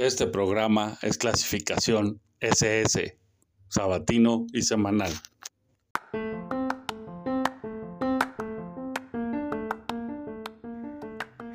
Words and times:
Este 0.00 0.26
programa 0.26 0.96
es 1.02 1.18
clasificación 1.18 2.22
SS, 2.40 3.18
sabatino 3.68 4.46
y 4.50 4.62
semanal. 4.62 5.12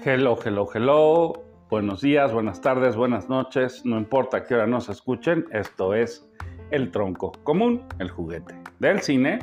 Hello, 0.03 0.37
hello, 0.45 0.67
hello. 0.71 1.33
Buenos 1.71 2.01
días, 2.01 2.31
buenas 2.33 2.61
tardes, 2.61 2.95
buenas 2.95 3.29
noches. 3.29 3.83
No 3.83 3.97
importa 3.97 4.43
qué 4.43 4.53
hora 4.53 4.67
nos 4.67 4.89
escuchen, 4.89 5.47
esto 5.51 5.95
es 5.95 6.29
El 6.69 6.91
Tronco 6.91 7.31
Común, 7.41 7.83
el 7.97 8.11
juguete 8.11 8.53
del 8.77 9.01
cine. 9.01 9.39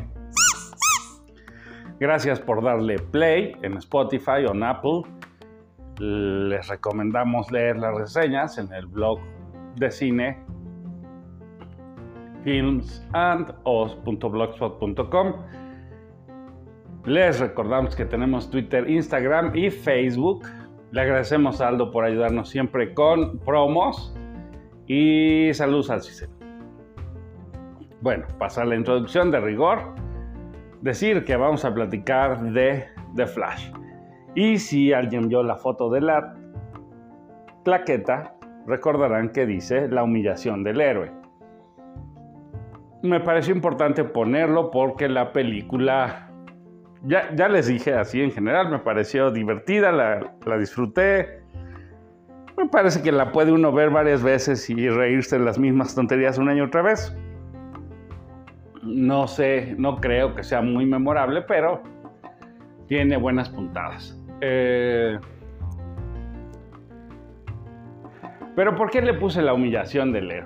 Gracias 1.99 2.39
por 2.39 2.63
darle 2.63 3.01
play 3.01 3.57
en 3.63 3.79
Spotify 3.79 4.45
o 4.47 4.53
en 4.53 4.63
Apple 4.63 5.03
les 5.99 6.69
recomendamos 6.69 7.51
leer 7.51 7.77
las 7.77 7.95
reseñas 7.95 8.59
en 8.59 8.73
el 8.73 8.87
blog 8.87 9.19
de 9.77 9.91
cine 9.91 10.39
filmsandos.blogspot.com. 12.45 15.33
Les 17.05 17.41
recordamos 17.41 17.97
que 17.97 18.05
tenemos 18.05 18.49
Twitter, 18.51 18.89
Instagram 18.89 19.57
y 19.57 19.71
Facebook. 19.71 20.47
Le 20.93 21.01
agradecemos 21.01 21.61
a 21.61 21.69
Aldo 21.69 21.91
por 21.91 22.05
ayudarnos 22.05 22.49
siempre 22.49 22.95
con 22.95 23.39
promos 23.41 24.15
y 24.87 25.53
saludos 25.55 25.91
al 25.91 26.03
CICE. 26.03 26.29
Bueno, 28.03 28.27
pasar 28.39 28.67
la 28.67 28.77
introducción 28.77 29.31
de 29.31 29.41
rigor. 29.41 29.95
Decir 30.81 31.25
que 31.25 31.37
vamos 31.37 31.65
a 31.65 31.73
platicar 31.73 32.43
de 32.53 32.85
The 33.17 33.27
Flash. 33.27 33.71
Y 34.35 34.59
si 34.59 34.93
alguien 34.93 35.29
vio 35.29 35.43
la 35.43 35.57
foto 35.57 35.91
de 35.91 36.01
la 36.01 36.35
plaqueta, 37.65 38.35
recordarán 38.67 39.31
que 39.31 39.47
dice 39.47 39.89
la 39.89 40.03
humillación 40.03 40.65
del 40.65 40.81
héroe. 40.81 41.13
Me 43.03 43.21
pareció 43.21 43.55
importante 43.55 44.05
ponerlo 44.05 44.71
porque 44.71 45.09
la 45.09 45.33
película, 45.33 46.31
ya, 47.03 47.49
les 47.49 47.67
dije 47.67 47.95
así 47.95 48.23
en 48.23 48.31
general, 48.31 48.71
me 48.71 48.79
pareció 48.79 49.31
divertida, 49.31 49.91
la, 49.93 50.35
la 50.47 50.57
disfruté. 50.57 51.43
Me 52.57 52.69
parece 52.69 53.03
que 53.03 53.11
la 53.11 53.33
puede 53.33 53.53
uno 53.53 53.73
ver 53.73 53.91
varias 53.91 54.23
veces 54.23 54.71
y 54.71 54.89
reírse 54.89 55.39
de 55.39 55.45
las 55.45 55.59
mismas 55.59 55.95
tonterías 55.95 56.39
una 56.39 56.55
y 56.55 56.61
otra 56.61 56.83
vez. 56.83 57.15
No 58.83 59.27
sé, 59.27 59.75
no 59.79 59.97
creo 59.97 60.35
que 60.35 60.45
sea 60.45 60.61
muy 60.63 60.87
memorable, 60.87 61.43
pero 61.43 61.83
tiene 62.87 63.17
buenas 63.17 63.49
puntadas. 63.49 64.22
Eh, 64.45 65.19
pero 68.57 68.75
¿por 68.75 68.91
qué 68.91 69.01
le 69.01 69.15
puse 69.15 69.41
la 69.41 69.55
humillación 69.55 70.13
de 70.13 70.21
leer? 70.21 70.45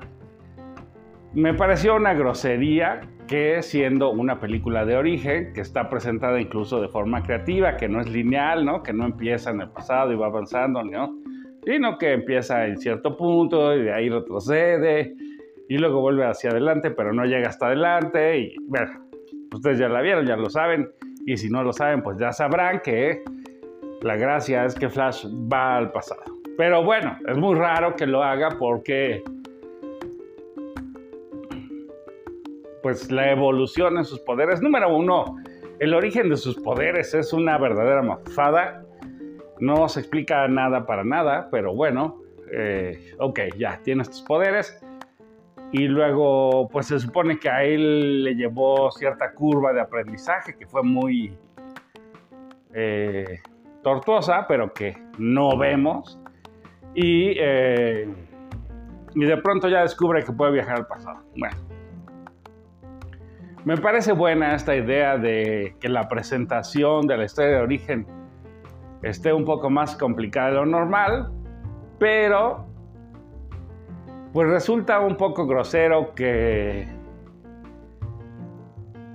Me 1.32 1.54
pareció 1.54 1.96
una 1.96 2.12
grosería 2.12 3.00
que 3.26 3.62
siendo 3.62 4.10
una 4.10 4.38
película 4.38 4.84
de 4.84 4.96
origen, 4.96 5.54
que 5.54 5.62
está 5.62 5.88
presentada 5.88 6.38
incluso 6.38 6.80
de 6.80 6.88
forma 6.88 7.22
creativa, 7.22 7.76
que 7.78 7.88
no 7.88 8.00
es 8.00 8.08
lineal, 8.08 8.66
¿no? 8.66 8.82
que 8.82 8.92
no 8.92 9.06
empieza 9.06 9.50
en 9.50 9.62
el 9.62 9.70
pasado 9.70 10.12
y 10.12 10.16
va 10.16 10.26
avanzando, 10.26 10.84
¿no? 10.84 11.16
sino 11.64 11.96
que 11.96 12.12
empieza 12.12 12.66
en 12.66 12.76
cierto 12.76 13.16
punto 13.16 13.74
y 13.74 13.82
de 13.82 13.92
ahí 13.94 14.10
retrocede 14.10 15.14
y 15.68 15.78
luego 15.78 16.02
vuelve 16.02 16.26
hacia 16.26 16.50
adelante, 16.50 16.90
pero 16.90 17.14
no 17.14 17.24
llega 17.24 17.48
hasta 17.48 17.66
adelante. 17.66 18.38
Y 18.38 18.56
bueno, 18.68 19.08
ustedes 19.52 19.78
ya 19.78 19.88
la 19.88 20.02
vieron, 20.02 20.26
ya 20.26 20.36
lo 20.36 20.48
saben, 20.48 20.88
y 21.26 21.36
si 21.36 21.50
no 21.50 21.64
lo 21.64 21.72
saben, 21.72 22.02
pues 22.02 22.18
ya 22.18 22.30
sabrán 22.30 22.80
que 22.84 23.22
la 24.02 24.16
gracia 24.16 24.64
es 24.64 24.74
que 24.74 24.88
Flash 24.88 25.26
va 25.52 25.76
al 25.76 25.92
pasado. 25.92 26.22
Pero 26.56 26.82
bueno, 26.82 27.18
es 27.26 27.36
muy 27.36 27.54
raro 27.54 27.96
que 27.96 28.06
lo 28.06 28.22
haga 28.22 28.56
porque 28.58 29.22
pues 32.82 33.10
la 33.10 33.32
evolución 33.32 33.98
en 33.98 34.04
sus 34.04 34.20
poderes. 34.20 34.62
Número 34.62 34.94
uno, 34.94 35.36
el 35.80 35.92
origen 35.92 36.28
de 36.28 36.36
sus 36.36 36.56
poderes 36.56 37.14
es 37.14 37.32
una 37.32 37.58
verdadera 37.58 38.00
mafada. 38.00 38.84
No 39.58 39.88
se 39.88 40.00
explica 40.00 40.46
nada 40.48 40.86
para 40.86 41.02
nada, 41.02 41.48
pero 41.50 41.74
bueno, 41.74 42.22
eh, 42.52 43.12
ok, 43.18 43.40
ya, 43.58 43.80
tiene 43.82 44.02
estos 44.02 44.22
poderes. 44.22 44.80
Y 45.72 45.88
luego, 45.88 46.68
pues 46.68 46.86
se 46.86 47.00
supone 47.00 47.38
que 47.38 47.48
a 47.48 47.64
él 47.64 48.22
le 48.22 48.34
llevó 48.34 48.90
cierta 48.92 49.32
curva 49.32 49.72
de 49.72 49.80
aprendizaje 49.80 50.56
que 50.56 50.66
fue 50.66 50.82
muy... 50.82 51.36
Eh, 52.72 53.40
tortuosa, 53.86 54.46
pero 54.48 54.72
que 54.72 54.98
no 55.16 55.56
vemos. 55.56 56.18
Y, 56.92 57.36
eh, 57.38 58.12
y 59.14 59.24
de 59.24 59.36
pronto 59.36 59.68
ya 59.68 59.82
descubre 59.82 60.24
que 60.24 60.32
puede 60.32 60.50
viajar 60.50 60.78
al 60.78 60.86
pasado. 60.88 61.20
Bueno, 61.36 61.56
me 63.64 63.76
parece 63.76 64.10
buena 64.10 64.56
esta 64.56 64.74
idea 64.74 65.16
de 65.18 65.76
que 65.78 65.88
la 65.88 66.08
presentación 66.08 67.06
de 67.06 67.16
la 67.16 67.26
historia 67.26 67.58
de 67.58 67.62
origen 67.62 68.06
esté 69.02 69.32
un 69.32 69.44
poco 69.44 69.70
más 69.70 69.94
complicada 69.94 70.48
de 70.48 70.54
lo 70.56 70.66
normal, 70.66 71.30
pero 72.00 72.66
pues 74.32 74.48
resulta 74.48 74.98
un 74.98 75.16
poco 75.16 75.46
grosero 75.46 76.12
que 76.12 76.88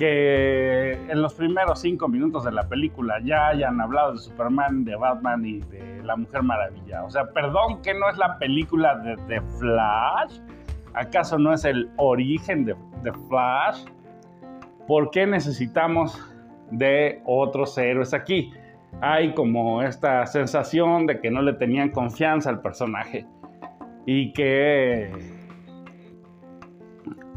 que 0.02 0.94
en 0.94 1.22
los 1.22 1.36
primeros 1.36 1.80
cinco 1.80 2.08
minutos 2.08 2.44
de 2.44 2.52
la 2.52 2.68
película 2.68 3.20
ya 3.24 3.50
hayan 3.50 3.80
hablado 3.80 4.14
de 4.14 4.18
Superman, 4.18 4.84
de 4.84 4.96
Batman 4.96 5.46
y 5.46 5.60
de 5.60 6.02
la 6.02 6.16
Mujer 6.16 6.42
Maravilla. 6.42 7.04
O 7.04 7.12
sea, 7.12 7.28
perdón 7.28 7.84
que 7.84 7.94
no 7.94 8.10
es 8.10 8.18
la 8.18 8.40
película 8.40 8.96
de, 8.96 9.16
The 9.28 9.42
Flash. 9.60 10.40
¿Acaso 10.96 11.38
no 11.38 11.54
es 11.54 11.66
el 11.66 11.92
origen 11.98 12.66
de, 12.66 12.76
Flash? 13.30 13.86
¿Por 14.88 15.12
qué 15.12 15.28
necesitamos 15.28 16.20
de 16.72 17.22
otros 17.28 17.78
héroes 17.78 18.16
aquí? 18.16 18.52
Hay 19.02 19.36
como 19.36 19.84
esta 19.84 20.26
sensación 20.26 21.06
de 21.06 21.22
que 21.22 21.30
no 21.30 21.44
le 21.44 21.54
tenían 21.54 21.92
confianza 21.92 22.50
al 22.50 22.60
personaje 22.64 23.28
y 24.08 24.34
que 24.34 25.12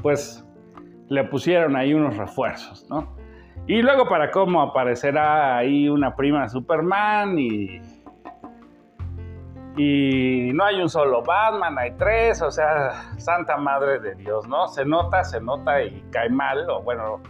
pues 0.00 0.43
le 1.08 1.24
pusieron 1.24 1.76
ahí 1.76 1.94
unos 1.94 2.16
refuerzos, 2.16 2.86
¿no? 2.88 3.16
Y 3.66 3.80
luego 3.82 4.08
para 4.08 4.30
cómo 4.30 4.60
aparecerá 4.60 5.56
ahí 5.56 5.88
una 5.88 6.14
prima 6.14 6.42
de 6.42 6.48
Superman 6.50 7.38
y... 7.38 7.80
Y 9.76 10.52
no 10.52 10.64
hay 10.64 10.80
un 10.80 10.88
solo 10.88 11.24
Batman, 11.24 11.76
hay 11.76 11.90
tres, 11.96 12.40
o 12.42 12.50
sea, 12.50 12.92
Santa 13.16 13.56
Madre 13.56 13.98
de 13.98 14.14
Dios, 14.14 14.46
¿no? 14.46 14.68
Se 14.68 14.84
nota, 14.84 15.24
se 15.24 15.40
nota 15.40 15.82
y 15.82 16.00
cae 16.12 16.30
mal, 16.30 16.70
o 16.70 16.80
bueno, 16.82 17.20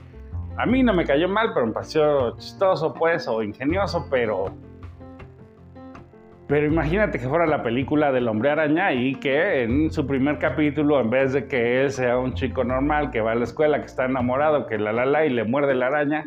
a 0.58 0.66
mí 0.66 0.82
no 0.82 0.92
me 0.92 1.06
cayó 1.06 1.26
mal, 1.26 1.52
pero 1.54 1.66
me 1.66 1.72
pareció 1.72 2.36
chistoso, 2.36 2.92
pues, 2.92 3.26
o 3.28 3.42
ingenioso, 3.42 4.06
pero 4.10 4.52
pero 6.47 6.66
imagínate 6.66 7.19
que 7.19 7.27
fuera 7.27 7.47
la 7.47 7.62
película 7.62 8.12
del 8.12 8.28
hombre 8.28 8.50
araña 8.50 8.93
y 8.93 9.15
que 9.15 9.62
en 9.62 9.91
su 9.91 10.06
primer 10.06 10.38
capítulo, 10.38 11.00
en 11.00 11.09
vez 11.09 11.32
de 11.32 11.47
que 11.47 11.81
él 11.81 11.91
sea 11.91 12.19
un 12.19 12.34
chico 12.34 12.65
normal 12.65 13.10
que 13.10 13.22
va 13.22 13.32
a 13.32 13.34
la 13.34 13.44
escuela, 13.44 13.81
que 13.81 13.87
está 13.87 14.05
enamorado, 14.05 14.66
que 14.66 14.78
la 14.78 14.93
la 14.93 15.06
la 15.06 15.25
y 15.25 15.31
le 15.31 15.44
muerde 15.44 15.75
la 15.75 15.87
araña, 15.87 16.25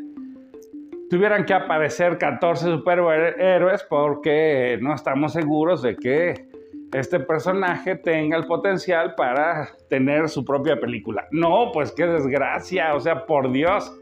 tuvieran 1.09 1.45
que 1.45 1.53
aparecer 1.53 2.17
14 2.17 2.65
superhéroes 2.65 3.83
porque 3.83 4.79
no 4.81 4.95
estamos 4.95 5.33
seguros 5.33 5.83
de 5.83 5.95
que 5.95 6.47
este 6.93 7.19
personaje 7.19 7.95
tenga 7.95 8.37
el 8.37 8.45
potencial 8.45 9.13
para 9.15 9.69
tener 9.89 10.29
su 10.29 10.43
propia 10.43 10.79
película. 10.79 11.27
No, 11.31 11.71
pues 11.71 11.91
qué 11.91 12.07
desgracia, 12.07 12.95
o 12.95 12.99
sea, 12.99 13.25
por 13.25 13.51
Dios. 13.51 13.93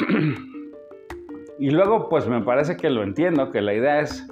y 1.58 1.70
luego, 1.70 2.08
pues 2.08 2.28
me 2.28 2.42
parece 2.42 2.76
que 2.76 2.90
lo 2.90 3.02
entiendo, 3.02 3.50
que 3.50 3.62
la 3.62 3.72
idea 3.74 4.00
es 4.00 4.29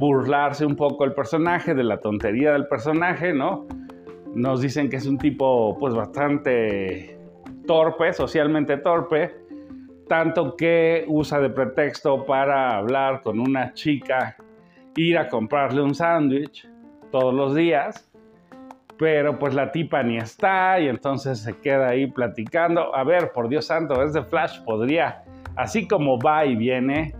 burlarse 0.00 0.64
un 0.64 0.74
poco 0.74 1.04
el 1.04 1.12
personaje, 1.12 1.74
de 1.74 1.84
la 1.84 1.98
tontería 1.98 2.52
del 2.52 2.66
personaje, 2.66 3.34
¿no? 3.34 3.66
Nos 4.34 4.62
dicen 4.62 4.88
que 4.88 4.96
es 4.96 5.06
un 5.06 5.18
tipo 5.18 5.76
pues 5.78 5.94
bastante 5.94 7.18
torpe, 7.66 8.12
socialmente 8.14 8.78
torpe, 8.78 9.36
tanto 10.08 10.56
que 10.56 11.04
usa 11.06 11.38
de 11.40 11.50
pretexto 11.50 12.24
para 12.24 12.78
hablar 12.78 13.20
con 13.20 13.38
una 13.38 13.74
chica, 13.74 14.36
ir 14.96 15.18
a 15.18 15.28
comprarle 15.28 15.82
un 15.82 15.94
sándwich 15.94 16.66
todos 17.12 17.34
los 17.34 17.54
días, 17.54 18.10
pero 18.98 19.38
pues 19.38 19.54
la 19.54 19.70
tipa 19.70 20.02
ni 20.02 20.16
está 20.16 20.80
y 20.80 20.88
entonces 20.88 21.40
se 21.40 21.56
queda 21.58 21.88
ahí 21.88 22.06
platicando. 22.06 22.94
A 22.96 23.04
ver, 23.04 23.32
por 23.32 23.48
Dios 23.48 23.66
santo, 23.66 24.02
es 24.02 24.14
de 24.14 24.22
Flash, 24.22 24.62
podría, 24.64 25.24
así 25.56 25.86
como 25.86 26.18
va 26.18 26.46
y 26.46 26.56
viene, 26.56 27.14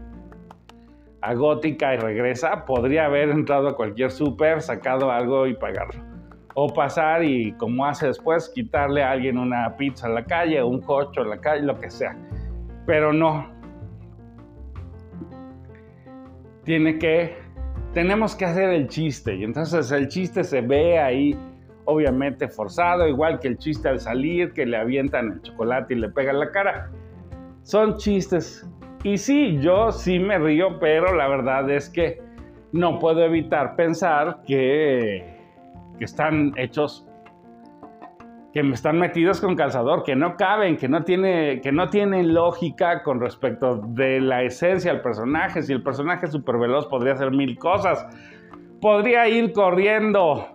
a 1.22 1.34
Gótica 1.34 1.94
y 1.94 1.98
regresa, 1.98 2.64
podría 2.64 3.06
haber 3.06 3.30
entrado 3.30 3.68
a 3.68 3.76
cualquier 3.76 4.10
súper, 4.10 4.62
sacado 4.62 5.10
algo 5.10 5.46
y 5.46 5.54
pagarlo. 5.54 6.02
O 6.54 6.72
pasar 6.72 7.22
y, 7.24 7.52
como 7.52 7.86
hace 7.86 8.06
después, 8.06 8.50
quitarle 8.54 9.02
a 9.02 9.12
alguien 9.12 9.38
una 9.38 9.76
pizza 9.76 10.08
en 10.08 10.14
la 10.14 10.24
calle, 10.24 10.62
un 10.62 10.80
cocho 10.80 11.22
en 11.22 11.30
la 11.30 11.38
calle, 11.38 11.62
lo 11.62 11.78
que 11.78 11.90
sea. 11.90 12.16
Pero 12.86 13.12
no. 13.12 13.48
Tiene 16.64 16.98
que 16.98 17.50
tenemos 17.92 18.36
que 18.36 18.44
hacer 18.44 18.70
el 18.70 18.88
chiste. 18.88 19.36
Y 19.36 19.44
entonces 19.44 19.90
el 19.90 20.08
chiste 20.08 20.44
se 20.44 20.60
ve 20.60 20.98
ahí, 20.98 21.36
obviamente 21.84 22.48
forzado, 22.48 23.08
igual 23.08 23.40
que 23.40 23.48
el 23.48 23.58
chiste 23.58 23.88
al 23.88 24.00
salir, 24.00 24.52
que 24.52 24.66
le 24.66 24.76
avientan 24.76 25.32
el 25.32 25.42
chocolate 25.42 25.94
y 25.94 25.98
le 25.98 26.08
pegan 26.08 26.38
la 26.38 26.50
cara. 26.50 26.90
Son 27.62 27.96
chistes. 27.96 28.68
Y 29.02 29.16
sí, 29.16 29.58
yo 29.60 29.92
sí 29.92 30.18
me 30.18 30.38
río, 30.38 30.78
pero 30.78 31.14
la 31.14 31.28
verdad 31.28 31.70
es 31.70 31.88
que 31.88 32.20
no 32.72 32.98
puedo 32.98 33.24
evitar 33.24 33.74
pensar 33.74 34.42
que, 34.46 35.38
que 35.98 36.04
están 36.04 36.52
hechos 36.56 37.06
que 38.52 38.62
me 38.64 38.74
están 38.74 38.98
metidos 38.98 39.40
con 39.40 39.54
calzador, 39.54 40.02
que 40.02 40.16
no 40.16 40.36
caben, 40.36 40.76
que 40.76 40.88
no, 40.88 41.04
tiene, 41.04 41.60
que 41.60 41.70
no 41.70 41.88
tienen 41.88 42.34
lógica 42.34 43.02
con 43.02 43.20
respecto 43.20 43.76
de 43.76 44.20
la 44.20 44.42
esencia 44.42 44.92
del 44.92 45.02
personaje. 45.02 45.62
Si 45.62 45.72
el 45.72 45.82
personaje 45.82 46.26
es 46.26 46.32
súper 46.32 46.58
veloz, 46.58 46.86
podría 46.86 47.12
hacer 47.12 47.30
mil 47.30 47.56
cosas. 47.58 48.06
Podría 48.80 49.28
ir 49.28 49.52
corriendo 49.52 50.48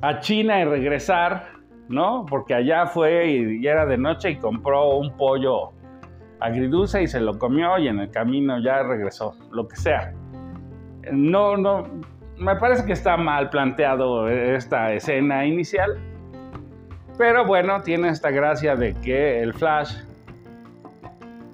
a 0.00 0.20
China 0.20 0.60
y 0.60 0.64
regresar, 0.64 1.48
¿no? 1.88 2.24
Porque 2.28 2.54
allá 2.54 2.86
fue 2.86 3.30
y, 3.30 3.66
era 3.66 3.84
de 3.84 3.98
noche 3.98 4.30
y 4.30 4.36
compró 4.36 4.96
un 4.96 5.14
pollo 5.16 5.72
agridulce 6.42 7.02
y 7.02 7.06
se 7.06 7.20
lo 7.20 7.38
comió 7.38 7.78
y 7.78 7.88
en 7.88 8.00
el 8.00 8.10
camino 8.10 8.58
ya 8.60 8.82
regresó, 8.82 9.34
lo 9.50 9.68
que 9.68 9.76
sea. 9.76 10.12
No, 11.10 11.56
no, 11.56 11.84
me 12.38 12.56
parece 12.56 12.84
que 12.84 12.92
está 12.92 13.16
mal 13.16 13.50
planteado 13.50 14.28
esta 14.28 14.92
escena 14.92 15.46
inicial. 15.46 15.98
Pero 17.18 17.46
bueno, 17.46 17.80
tiene 17.82 18.08
esta 18.08 18.30
gracia 18.30 18.74
de 18.74 18.94
que 18.94 19.40
el 19.40 19.52
Flash, 19.54 19.96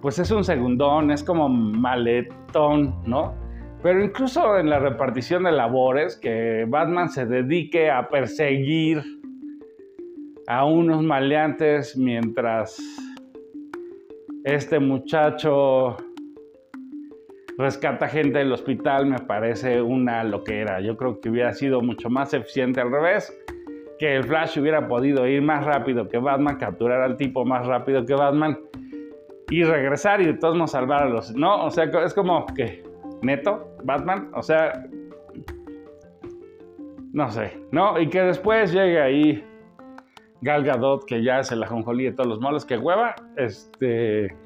pues 0.00 0.19
es 0.19 0.31
un 0.31 0.44
segundón, 0.44 1.11
es 1.11 1.23
como 1.23 1.49
maletón, 1.49 2.94
¿no? 3.05 3.34
Pero 3.82 4.02
incluso 4.02 4.58
en 4.58 4.70
la 4.70 4.79
repartición 4.79 5.44
de 5.44 5.52
labores, 5.52 6.17
que 6.17 6.64
Batman 6.69 7.11
se 7.11 7.26
dedique 7.26 7.91
a 7.91 8.08
perseguir 8.08 9.02
a 10.46 10.64
unos 10.64 11.02
maleantes 11.02 11.96
mientras 11.96 12.81
este 14.54 14.78
muchacho 14.78 15.96
rescata 17.58 18.08
gente 18.08 18.38
del 18.38 18.50
hospital 18.52 19.04
me 19.06 19.18
parece 19.18 19.82
una 19.82 20.24
loquera. 20.24 20.80
Yo 20.80 20.96
creo 20.96 21.20
que 21.20 21.28
hubiera 21.28 21.52
sido 21.52 21.82
mucho 21.82 22.08
más 22.08 22.32
eficiente 22.32 22.80
al 22.80 22.90
revés, 22.90 23.36
que 23.98 24.16
el 24.16 24.24
Flash 24.24 24.58
hubiera 24.58 24.88
podido 24.88 25.26
ir 25.26 25.42
más 25.42 25.64
rápido 25.66 26.08
que 26.08 26.16
Batman, 26.16 26.56
capturar 26.56 27.02
al 27.02 27.16
tipo 27.16 27.44
más 27.44 27.66
rápido 27.66 28.06
que 28.06 28.14
Batman 28.14 28.58
y 29.50 29.64
regresar 29.64 30.22
y 30.22 30.26
de 30.26 30.34
todos 30.34 30.56
modos 30.56 30.70
salvar 30.70 31.02
a 31.02 31.08
los... 31.08 31.34
No, 31.34 31.64
o 31.64 31.70
sea, 31.70 31.84
es 31.84 32.14
como 32.14 32.46
que 32.54 32.82
neto, 33.20 33.76
Batman, 33.84 34.30
o 34.34 34.42
sea, 34.42 34.86
no 37.12 37.30
sé, 37.30 37.58
¿no? 37.70 38.00
Y 38.00 38.08
que 38.08 38.22
después 38.22 38.72
llegue 38.72 39.00
ahí 39.00 39.44
Gal 40.40 40.64
Gadot, 40.64 41.05
que 41.05 41.23
ya 41.23 41.40
es 41.40 41.50
el 41.52 41.62
ajonjolí 41.62 42.05
de 42.05 42.12
todos 42.12 42.29
los 42.29 42.40
molos, 42.40 42.64
que 42.64 42.79
hueva, 42.79 43.14
este 43.37 44.37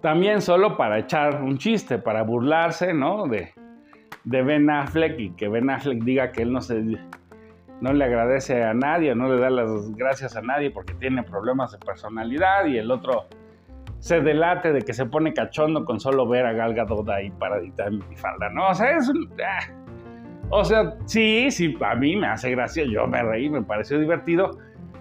también 0.00 0.42
solo 0.42 0.76
para 0.76 0.98
echar 0.98 1.42
un 1.42 1.58
chiste, 1.58 1.98
para 1.98 2.22
burlarse, 2.22 2.92
¿no? 2.92 3.28
De, 3.28 3.54
de 4.24 4.42
Ben 4.42 4.68
Affleck 4.68 5.18
y 5.18 5.30
que 5.30 5.48
Ben 5.48 5.70
Affleck 5.70 6.02
diga 6.02 6.32
que 6.32 6.42
él 6.42 6.52
no 6.52 6.60
se 6.60 6.82
no 7.80 7.92
le 7.92 8.04
agradece 8.04 8.62
a 8.62 8.74
nadie, 8.74 9.14
no 9.14 9.32
le 9.32 9.40
da 9.40 9.50
las 9.50 9.90
gracias 9.96 10.36
a 10.36 10.42
nadie 10.42 10.70
porque 10.70 10.94
tiene 10.94 11.24
problemas 11.24 11.72
de 11.72 11.78
personalidad 11.78 12.66
y 12.66 12.78
el 12.78 12.90
otro 12.92 13.24
se 13.98 14.20
delate 14.20 14.72
de 14.72 14.82
que 14.82 14.92
se 14.92 15.06
pone 15.06 15.32
cachondo 15.32 15.84
con 15.84 15.98
solo 15.98 16.28
ver 16.28 16.46
a 16.46 16.52
Gal 16.52 16.74
Gadot 16.74 17.08
ahí 17.08 17.30
paradita 17.30 17.86
en 17.86 17.98
mi 18.08 18.16
falda, 18.16 18.48
¿no? 18.50 18.68
O 18.68 18.74
sea, 18.74 18.96
es 18.96 19.08
un... 19.08 19.28
Ah. 19.44 19.81
O 20.54 20.62
sea, 20.64 20.94
sí, 21.06 21.50
sí, 21.50 21.74
a 21.80 21.94
mí 21.94 22.14
me 22.14 22.26
hace 22.26 22.50
gracia, 22.50 22.84
yo 22.84 23.06
me 23.06 23.22
reí, 23.22 23.48
me 23.48 23.62
pareció 23.62 23.98
divertido, 23.98 24.58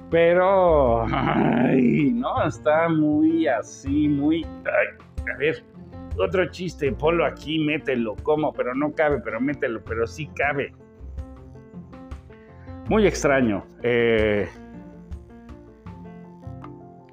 pero, 0.10 1.06
ay, 1.14 2.14
no, 2.14 2.48
está 2.48 2.88
muy 2.88 3.48
así, 3.48 4.08
muy... 4.08 4.46
a 4.46 5.38
ver, 5.38 5.62
otro 6.18 6.50
chiste, 6.50 6.90
ponlo 6.94 7.26
aquí, 7.26 7.60
mételo, 7.60 8.16
como, 8.24 8.54
pero 8.54 8.74
no 8.74 8.94
cabe, 8.94 9.20
pero 9.20 9.42
mételo, 9.42 9.82
pero 9.84 10.08
sí 10.08 10.28
cabe. 10.28 10.74
Muy 12.88 13.06
extraño. 13.06 13.66
Eh, 13.84 14.48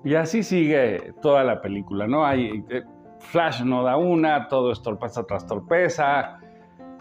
y 0.05 0.15
así 0.15 0.45
sigue 0.45 1.13
toda 1.23 1.43
la 1.43 1.61
película, 1.61 2.07
¿no? 2.07 2.25
Hay, 2.25 2.65
eh, 2.71 2.85
Flash 3.19 3.65
no 3.65 3.83
da 3.83 3.97
una, 3.97 4.47
todo 4.47 4.71
es 4.71 4.81
torpeza 4.81 5.25
tras 5.25 5.45
torpeza. 5.45 6.38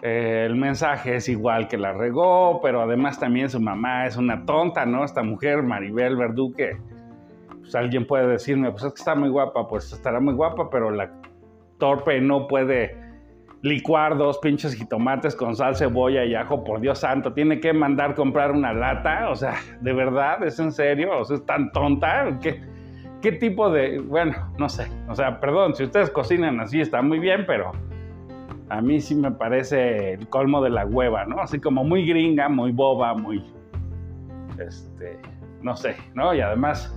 Eh, 0.02 0.44
el 0.46 0.54
mensaje 0.54 1.16
es 1.16 1.28
igual 1.28 1.66
que 1.66 1.76
la 1.76 1.92
regó, 1.92 2.60
pero 2.62 2.82
además 2.82 3.18
también 3.18 3.50
su 3.50 3.60
mamá 3.60 4.06
es 4.06 4.16
una 4.16 4.44
tonta, 4.44 4.86
¿no? 4.86 5.04
Esta 5.04 5.22
mujer, 5.22 5.62
Maribel 5.62 6.16
Verdú, 6.16 6.52
que 6.52 6.76
pues, 7.60 7.74
alguien 7.74 8.06
puede 8.06 8.28
decirme, 8.28 8.70
pues 8.70 8.84
es 8.84 8.92
que 8.92 9.00
está 9.00 9.14
muy 9.14 9.28
guapa, 9.28 9.66
pues 9.66 9.92
estará 9.92 10.20
muy 10.20 10.34
guapa, 10.34 10.70
pero 10.70 10.90
la 10.90 11.10
torpe 11.78 12.20
no 12.20 12.46
puede 12.46 12.96
licuar 13.62 14.16
dos 14.16 14.38
pinches 14.38 14.74
jitomates 14.74 15.34
con 15.34 15.56
sal, 15.56 15.74
cebolla 15.74 16.24
y 16.24 16.34
ajo, 16.36 16.62
por 16.62 16.80
Dios 16.80 17.00
santo, 17.00 17.32
tiene 17.32 17.58
que 17.58 17.72
mandar 17.72 18.14
comprar 18.14 18.52
una 18.52 18.72
lata, 18.72 19.28
o 19.30 19.34
sea, 19.34 19.54
¿de 19.80 19.92
verdad? 19.92 20.44
¿Es 20.44 20.60
en 20.60 20.70
serio? 20.70 21.18
O 21.18 21.24
sea, 21.24 21.36
¿es 21.36 21.44
tan 21.44 21.72
tonta? 21.72 22.38
¿Qué, 22.40 22.60
qué 23.20 23.32
tipo 23.32 23.68
de...? 23.68 23.98
Bueno, 23.98 24.32
no 24.58 24.68
sé, 24.68 24.86
o 25.08 25.14
sea, 25.16 25.40
perdón, 25.40 25.74
si 25.74 25.82
ustedes 25.82 26.08
cocinan 26.10 26.60
así 26.60 26.80
está 26.80 27.02
muy 27.02 27.18
bien, 27.18 27.44
pero 27.48 27.72
a 28.70 28.80
mí 28.80 29.00
sí 29.00 29.14
me 29.14 29.30
parece 29.30 30.14
el 30.14 30.28
colmo 30.28 30.62
de 30.62 30.70
la 30.70 30.84
hueva, 30.84 31.24
¿no? 31.24 31.40
Así 31.40 31.58
como 31.58 31.84
muy 31.84 32.06
gringa, 32.06 32.48
muy 32.48 32.72
boba, 32.72 33.14
muy, 33.14 33.42
este, 34.58 35.18
no 35.62 35.76
sé, 35.76 35.96
¿no? 36.14 36.34
Y 36.34 36.40
además, 36.40 36.94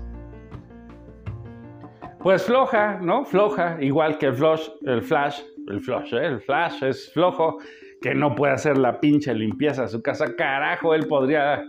pues 2.20 2.44
floja, 2.44 3.00
¿no? 3.02 3.26
Floja, 3.26 3.78
igual 3.82 4.18
que 4.18 4.28
el 4.28 4.36
Flash, 4.36 4.70
el 4.86 5.02
Flash, 5.02 5.42
el 5.68 5.82
Flash, 5.82 6.14
¿eh? 6.14 6.26
el 6.26 6.42
Flash 6.42 6.84
es 6.84 7.12
flojo, 7.14 7.58
que 8.02 8.14
no 8.14 8.36
puede 8.36 8.54
hacer 8.54 8.78
la 8.78 9.00
pinche 9.00 9.34
limpieza 9.34 9.84
de 9.84 9.88
su 9.88 10.02
casa. 10.02 10.36
Carajo, 10.36 10.94
él 10.94 11.08
podría 11.08 11.64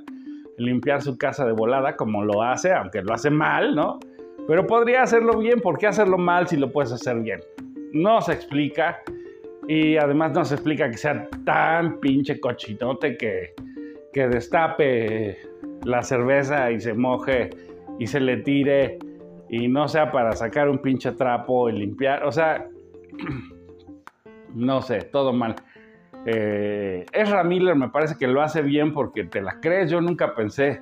limpiar 0.59 1.03
su 1.03 1.17
casa 1.17 1.45
de 1.47 1.53
volada 1.53 1.97
como 1.97 2.25
lo 2.25 2.43
hace, 2.43 2.73
aunque 2.73 3.03
lo 3.03 3.15
hace 3.15 3.31
mal, 3.31 3.75
¿no? 3.75 3.99
Pero 4.49 4.67
podría 4.67 5.03
hacerlo 5.03 5.39
bien, 5.39 5.61
¿por 5.61 5.79
qué 5.79 5.87
hacerlo 5.87 6.19
mal 6.19 6.49
si 6.49 6.57
lo 6.57 6.73
puedes 6.73 6.93
hacer 6.93 7.21
bien? 7.21 7.41
No 7.93 8.21
se 8.21 8.33
explica. 8.33 8.99
Y 9.69 9.97
además 9.97 10.33
nos 10.33 10.53
explica 10.53 10.91
que 10.91 10.97
sea 10.97 11.29
tan 11.45 12.01
pinche 12.01 12.41
cochinote 12.41 13.17
que, 13.17 13.55
que 14.13 14.29
destape 14.29 15.39
la 15.85 16.03
cerveza 16.03 16.71
y 16.71 16.81
se 16.81 16.95
moje 16.95 17.51
y 17.99 18.07
se 18.07 18.21
le 18.21 18.39
tire 18.39 18.99
y 19.49 19.69
no 19.69 19.87
sea 19.87 20.11
para 20.11 20.33
sacar 20.33 20.69
un 20.69 20.79
pinche 20.79 21.13
trapo 21.13 21.69
y 21.69 21.73
limpiar. 21.73 22.25
O 22.25 22.33
sea, 22.33 22.67
no 24.55 24.83
sé, 24.83 25.03
todo 25.03 25.33
mal. 25.33 25.55
Eh, 26.25 27.05
Ezra 27.13 27.45
Miller 27.45 27.75
me 27.75 27.89
parece 27.89 28.17
que 28.17 28.27
lo 28.27 28.43
hace 28.43 28.63
bien 28.63 28.93
porque 28.93 29.25
te 29.25 29.43
la 29.43 29.61
crees. 29.61 29.91
Yo 29.91 30.01
nunca 30.01 30.35
pensé, 30.35 30.81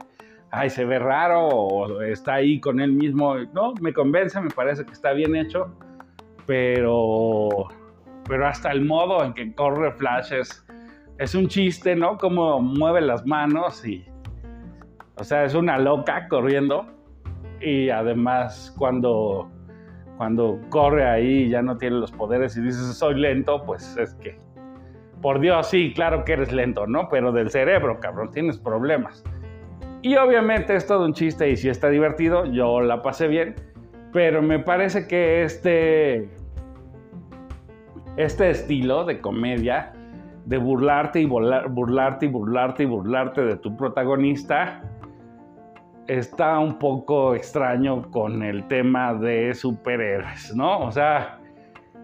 ay, 0.50 0.70
se 0.70 0.84
ve 0.84 0.98
raro 0.98 1.46
o 1.48 2.02
está 2.02 2.34
ahí 2.34 2.60
con 2.60 2.80
él 2.80 2.92
mismo. 2.92 3.36
No, 3.52 3.74
me 3.80 3.92
convence, 3.92 4.40
me 4.40 4.50
parece 4.50 4.84
que 4.84 4.92
está 4.92 5.12
bien 5.12 5.34
hecho. 5.34 5.74
Pero 6.46 7.68
pero 8.30 8.46
hasta 8.46 8.70
el 8.70 8.84
modo 8.84 9.24
en 9.24 9.34
que 9.34 9.52
corre 9.56 9.90
Flash 9.90 10.32
es, 11.18 11.34
un 11.34 11.48
chiste, 11.48 11.96
¿no? 11.96 12.16
Como 12.16 12.62
mueve 12.62 13.00
las 13.00 13.26
manos 13.26 13.84
y, 13.84 14.06
o 15.16 15.24
sea, 15.24 15.44
es 15.44 15.54
una 15.54 15.78
loca 15.78 16.28
corriendo 16.28 16.86
y 17.60 17.90
además 17.90 18.72
cuando, 18.78 19.50
cuando 20.16 20.60
corre 20.68 21.04
ahí 21.04 21.48
ya 21.48 21.60
no 21.60 21.76
tiene 21.76 21.96
los 21.96 22.12
poderes 22.12 22.56
y 22.56 22.60
dices 22.60 22.96
soy 22.96 23.16
lento, 23.16 23.64
pues 23.66 23.96
es 23.96 24.14
que, 24.14 24.38
por 25.20 25.40
Dios, 25.40 25.66
sí, 25.66 25.92
claro 25.92 26.24
que 26.24 26.34
eres 26.34 26.52
lento, 26.52 26.86
¿no? 26.86 27.08
Pero 27.08 27.32
del 27.32 27.50
cerebro, 27.50 27.98
cabrón, 27.98 28.30
tienes 28.30 28.58
problemas. 28.58 29.24
Y 30.02 30.14
obviamente 30.14 30.76
es 30.76 30.86
todo 30.86 31.04
un 31.04 31.14
chiste 31.14 31.50
y 31.50 31.56
si 31.56 31.68
está 31.68 31.88
divertido, 31.88 32.46
yo 32.46 32.80
la 32.80 33.02
pasé 33.02 33.26
bien, 33.26 33.56
pero 34.12 34.40
me 34.40 34.60
parece 34.60 35.08
que 35.08 35.42
este 35.42 36.30
este 38.22 38.50
estilo 38.50 39.04
de 39.04 39.20
comedia 39.20 39.92
de 40.44 40.58
burlarte 40.58 41.20
y 41.20 41.26
burlarte 41.26 42.24
y 42.24 42.28
burlarte 42.28 42.82
y 42.82 42.86
burlarte 42.86 43.42
de 43.42 43.56
tu 43.56 43.76
protagonista 43.76 44.82
está 46.06 46.58
un 46.58 46.78
poco 46.78 47.34
extraño 47.34 48.10
con 48.10 48.42
el 48.42 48.66
tema 48.66 49.14
de 49.14 49.54
superhéroes, 49.54 50.54
¿no? 50.56 50.80
O 50.80 50.90
sea, 50.90 51.38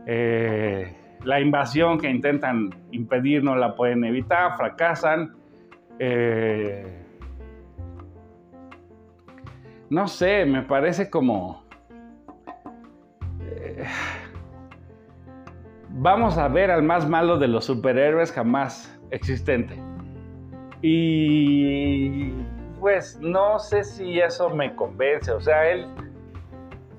eh, 0.07 0.95
la 1.25 1.41
invasión 1.41 1.99
que 1.99 2.09
intentan 2.09 2.71
impedir 2.93 3.43
no 3.43 3.57
la 3.57 3.75
pueden 3.75 4.05
evitar, 4.05 4.57
fracasan. 4.57 5.35
Eh, 5.99 7.03
no 9.91 10.07
sé, 10.07 10.47
me 10.47 10.63
parece 10.63 11.11
como... 11.11 11.65
Eh, 13.41 13.85
vamos 15.97 16.39
a 16.39 16.49
ver 16.49 16.71
al 16.71 16.83
más 16.83 17.09
malo 17.09 17.39
de 17.39 17.49
los 17.49 17.65
superhéroes 17.65 18.33
jamás 18.33 18.99
existente. 19.11 19.81
Y 20.83 22.31
pues 22.81 23.19
no 23.21 23.59
sé 23.59 23.83
si 23.85 24.21
eso 24.21 24.51
me 24.51 24.75
convence. 24.75 25.33
O 25.33 25.41
sea, 25.41 25.69
él, 25.71 25.87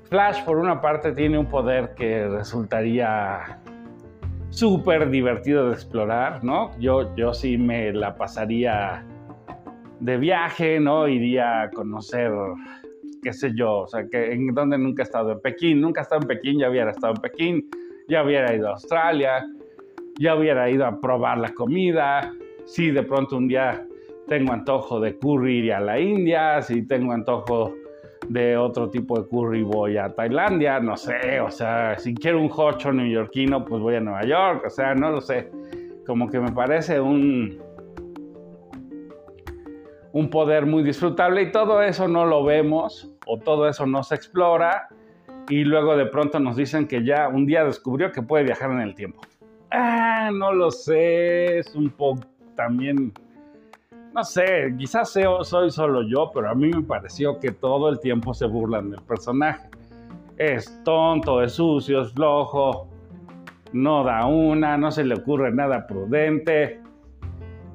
Flash 0.10 0.44
por 0.44 0.58
una 0.58 0.82
parte 0.82 1.12
tiene 1.12 1.38
un 1.38 1.46
poder 1.46 1.94
que 1.96 2.27
resultaría 2.27 3.60
súper 4.50 5.10
divertido 5.10 5.68
de 5.68 5.74
explorar, 5.74 6.44
¿no? 6.44 6.72
Yo, 6.80 7.16
yo 7.16 7.34
sí 7.34 7.58
me 7.58 7.94
la 7.94 8.16
pasaría 8.16 9.06
de 10.00 10.18
viaje, 10.18 10.80
¿no? 10.80 11.08
Iría 11.08 11.63
a 11.63 11.70
conocer, 11.70 12.32
qué 13.22 13.34
sé 13.34 13.51
yo, 13.56 13.80
o 13.80 13.88
sea, 13.88 14.08
que 14.10 14.34
en 14.34 14.54
donde 14.54 14.77
nunca 14.77 15.04
he 15.04 15.06
estado 15.06 15.32
en 15.34 15.42
Pekín, 15.42 15.82
nunca 15.82 16.01
he 16.01 16.04
estado 16.04 16.22
en 16.22 16.27
Pekín, 16.27 16.60
ya 16.60 16.70
hubiera 16.70 16.92
estado 16.92 17.13
en 17.13 17.22
Pekín, 17.22 17.70
ya 18.08 18.24
hubiera 18.24 18.54
ido 18.54 18.70
a 18.70 18.72
Australia, 18.72 19.46
ya 20.20 20.36
hubiera 20.36 20.70
ido 20.70 20.86
a 20.86 21.00
probar 21.00 21.38
la 21.38 21.54
comida, 21.54 22.34
si 22.66 22.92
de 22.92 23.04
pronto 23.04 23.38
un 23.38 23.48
día 23.48 23.86
tengo 24.28 24.54
antojo 24.54 25.00
de 25.00 25.18
curry 25.18 25.60
ir 25.60 25.74
a 25.74 25.80
la 25.80 26.00
India, 26.00 26.62
si 26.62 26.86
tengo 26.86 27.14
antojo 27.14 27.74
de 28.28 28.58
otro 28.58 28.90
tipo 28.90 29.20
de 29.20 29.28
curry 29.28 29.64
voy 29.64 29.98
a 29.98 30.14
Tailandia, 30.14 30.80
no 30.80 30.98
sé, 30.98 31.40
o 31.40 31.50
sea, 31.50 31.98
si 31.98 32.14
quiero 32.14 32.42
un 32.42 32.52
hocho 32.54 32.92
neoyorquino, 32.92 33.64
pues 33.64 33.82
voy 33.82 33.96
a 33.96 34.00
Nueva 34.00 34.26
York, 34.26 34.64
o 34.66 34.70
sea, 34.70 34.96
no 34.96 35.12
lo 35.12 35.22
sé. 35.22 35.50
Como 36.06 36.30
que 36.30 36.40
me 36.40 36.52
parece 36.52 37.00
un, 37.00 37.62
un 40.14 40.30
poder 40.30 40.66
muy 40.66 40.84
disfrutable 40.84 41.42
y 41.44 41.52
todo 41.52 41.82
eso 41.82 42.08
no 42.08 42.26
lo 42.26 42.44
vemos 42.44 43.14
o 43.26 43.38
todo 43.38 43.68
eso 43.68 43.86
no 43.86 44.04
se 44.04 44.16
explora 44.16 44.88
y 45.50 45.63
luego 45.63 45.96
de 45.96 46.06
pronto 46.06 46.39
nos 46.39 46.56
dicen 46.56 46.88
que 46.88 47.04
ya 47.04 47.27
un 47.27 47.46
día 47.46 47.63
descubrió 47.63 48.12
que 48.12 48.22
puede 48.22 48.44
viajar 48.44 48.72
en 48.72 48.82
el 48.82 48.96
tiempo. 48.96 49.22
Ah, 49.72 50.30
no 50.34 50.54
lo 50.54 50.72
sé, 50.72 51.60
es 51.60 51.75
un 51.75 51.89
poco 51.89 52.22
también 52.56 53.13
no 54.18 54.24
sé, 54.24 54.74
quizás 54.80 55.16
soy 55.44 55.70
solo 55.70 56.01
yo, 56.01 56.32
pero 56.34 56.50
a 56.50 56.56
mí 56.56 56.72
me 56.72 56.82
pareció 56.82 57.39
que 57.39 57.51
todo 57.51 57.88
el 57.88 58.00
tiempo 58.00 58.34
se 58.34 58.48
burlan 58.48 58.89
del 58.89 59.04
personaje. 59.04 59.70
Es 60.38 60.82
tonto, 60.84 61.44
es 61.44 61.51
sucio, 61.51 62.01
es 62.01 62.13
flojo, 62.13 62.88
no 63.74 64.04
da 64.04 64.25
una, 64.25 64.75
no 64.75 64.89
se 64.89 65.04
le 65.04 65.13
ocurre 65.13 65.51
nada 65.51 65.86
prudente, 65.86 66.82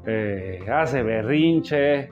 eh, 0.05 0.65
hace 0.69 1.05
berrinche, 1.05 2.11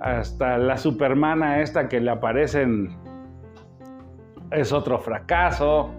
hasta 0.00 0.56
la 0.56 0.78
supermana 0.78 1.60
esta 1.60 1.86
que 1.86 2.00
le 2.00 2.12
aparecen 2.12 2.96
es 4.50 4.72
otro 4.72 4.98
fracaso. 4.98 5.90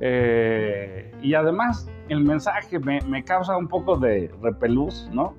Eh, 0.00 1.12
y 1.22 1.34
además 1.34 1.90
el 2.08 2.24
mensaje 2.24 2.78
me, 2.78 3.00
me, 3.02 3.24
causa 3.24 3.56
un 3.56 3.68
poco 3.68 3.96
de 3.96 4.30
repelús, 4.42 5.08
¿no? 5.12 5.34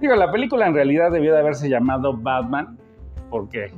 Digo, 0.00 0.14
la 0.16 0.30
película 0.30 0.66
en 0.66 0.74
realidad 0.74 1.10
debió 1.10 1.32
de 1.32 1.40
haberse 1.40 1.68
llamado 1.68 2.16
Batman, 2.16 2.78
porque 3.30 3.72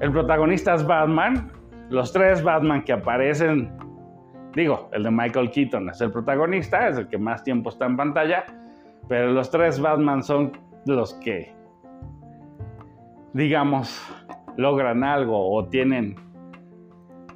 el 0.00 0.12
protagonista 0.12 0.74
es 0.74 0.86
Batman, 0.86 1.50
los 1.90 2.12
tres 2.12 2.42
Batman 2.42 2.82
que 2.84 2.92
aparecen, 2.92 3.70
digo, 4.54 4.88
el 4.92 5.02
de 5.02 5.10
Michael 5.10 5.50
Keaton 5.50 5.88
es 5.90 6.00
el 6.00 6.12
protagonista, 6.12 6.88
es 6.88 6.98
el 6.98 7.08
que 7.08 7.18
más 7.18 7.42
tiempo 7.42 7.70
está 7.70 7.86
en 7.86 7.96
pantalla, 7.96 8.44
pero 9.08 9.32
los 9.32 9.50
tres 9.50 9.80
Batman 9.80 10.22
son 10.22 10.52
los 10.86 11.14
que, 11.14 11.52
digamos, 13.32 14.06
logran 14.56 15.02
algo 15.02 15.52
o 15.52 15.66
tienen 15.66 16.14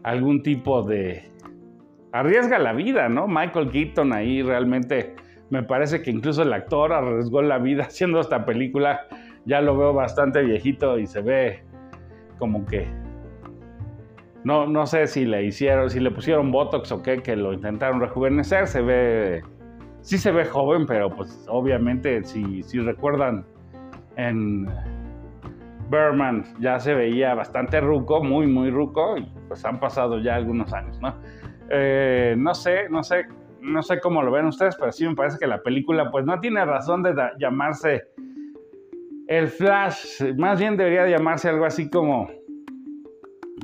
algún 0.02 0.42
tipo 0.42 0.82
de... 0.82 1.30
arriesga 2.12 2.58
la 2.58 2.72
vida, 2.72 3.08
¿no? 3.08 3.26
Michael 3.28 3.70
Keaton 3.70 4.12
ahí 4.12 4.42
realmente 4.42 5.14
me 5.50 5.62
parece 5.62 6.02
que 6.02 6.10
incluso 6.10 6.42
el 6.42 6.52
actor 6.52 6.92
arriesgó 6.92 7.42
la 7.42 7.58
vida 7.58 7.84
haciendo 7.88 8.20
esta 8.20 8.44
película. 8.44 9.06
Ya 9.44 9.60
lo 9.60 9.76
veo 9.76 9.92
bastante 9.92 10.42
viejito 10.42 10.98
y 10.98 11.06
se 11.06 11.20
ve 11.20 11.64
como 12.38 12.64
que 12.64 12.86
no, 14.44 14.66
no 14.66 14.86
sé 14.86 15.06
si 15.06 15.24
le 15.24 15.44
hicieron, 15.44 15.90
si 15.90 16.00
le 16.00 16.10
pusieron 16.10 16.50
Botox 16.50 16.90
o 16.90 17.02
qué, 17.02 17.22
que 17.22 17.36
lo 17.36 17.52
intentaron 17.52 18.00
rejuvenecer. 18.00 18.66
Se 18.66 18.82
ve, 18.82 19.42
sí 20.00 20.18
se 20.18 20.32
ve 20.32 20.44
joven, 20.44 20.86
pero 20.86 21.10
pues 21.10 21.44
obviamente 21.48 22.24
si, 22.24 22.62
si 22.62 22.80
recuerdan 22.80 23.44
en 24.16 24.68
Berman 25.92 26.42
ya 26.58 26.80
se 26.80 26.94
veía 26.94 27.34
bastante 27.34 27.80
ruco, 27.80 28.24
muy, 28.24 28.48
muy 28.48 28.70
ruco, 28.70 29.16
y 29.16 29.32
pues 29.46 29.64
han 29.64 29.78
pasado 29.78 30.18
ya 30.18 30.34
algunos 30.34 30.72
años, 30.72 31.00
¿no? 31.00 31.14
Eh, 31.70 32.34
no 32.36 32.54
sé, 32.54 32.88
no 32.90 33.04
sé 33.04 33.26
no 33.62 33.82
sé 33.82 34.00
cómo 34.00 34.22
lo 34.22 34.32
ven 34.32 34.46
ustedes, 34.46 34.76
pero 34.76 34.92
sí 34.92 35.06
me 35.06 35.14
parece 35.14 35.38
que 35.38 35.46
la 35.46 35.62
película 35.62 36.10
pues 36.10 36.24
no 36.24 36.38
tiene 36.40 36.64
razón 36.64 37.02
de 37.02 37.14
llamarse 37.38 38.02
El 39.28 39.48
Flash, 39.48 40.20
más 40.36 40.58
bien 40.58 40.76
debería 40.76 41.06
llamarse 41.06 41.48
algo 41.48 41.64
así 41.64 41.88
como 41.88 42.28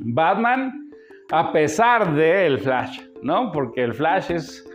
Batman 0.03 0.89
a 1.31 1.51
pesar 1.51 2.15
de 2.15 2.47
El 2.47 2.59
Flash, 2.59 3.01
¿no? 3.21 3.51
Porque 3.51 3.83
el 3.83 3.93
Flash 3.93 4.31
es 4.31 4.68